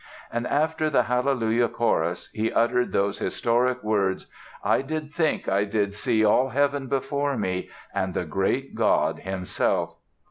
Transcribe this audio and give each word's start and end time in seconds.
And 0.33 0.47
after 0.47 0.89
the 0.89 1.03
"Hallelujah 1.03 1.67
Chorus" 1.67 2.31
he 2.33 2.51
uttered 2.51 2.91
those 2.91 3.19
historic 3.19 3.83
words: 3.83 4.25
"I 4.63 4.81
did 4.81 5.11
think 5.11 5.47
I 5.47 5.63
did 5.63 5.93
see 5.93 6.25
all 6.25 6.49
Heaven 6.49 6.87
before 6.87 7.37
me, 7.37 7.69
and 7.93 8.15
the 8.15 8.25
great 8.25 8.73
God 8.73 9.19
Himself!" 9.19 9.93